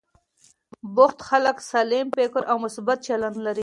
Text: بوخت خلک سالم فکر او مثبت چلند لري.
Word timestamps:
بوخت 0.95 1.19
خلک 1.29 1.57
سالم 1.71 2.07
فکر 2.17 2.41
او 2.51 2.57
مثبت 2.65 2.97
چلند 3.07 3.35
لري. 3.45 3.59